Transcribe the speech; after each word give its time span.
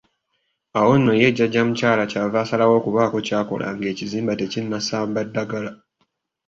Awo 0.77 0.93
nno 0.97 1.13
ye 1.21 1.29
jjajja 1.35 1.61
mukyala 1.67 2.03
ky'ava 2.11 2.37
asalawo 2.41 2.73
okubaako 2.79 3.17
ky'akola 3.27 3.67
ng'ekizimba 3.75 4.33
tekinnasamba 4.39 5.19
ddagala. 5.27 5.71